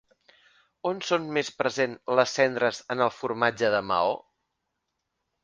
[0.91, 4.19] On són més present les cendres en el formatge de Maó?